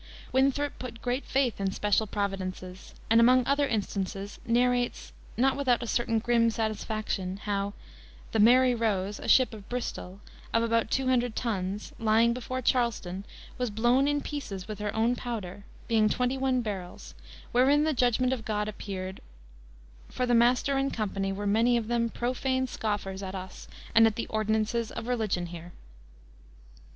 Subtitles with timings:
[0.31, 5.85] Winthrop put great faith in special providences, and among other instances narrates, not without a
[5.85, 7.73] certain grim satisfaction, how
[8.31, 10.19] "the Mary Rose, a ship of Bristol,
[10.55, 13.25] of about 200 tons," lying before Charleston,
[13.59, 17.13] was blown in pieces with her own powder, being twenty one barrels,
[17.51, 19.21] wherein the judgment of God appeared,
[20.09, 24.15] "for the master and company were many of them profane scoffers at us and at
[24.15, 25.73] the ordinances of religion here."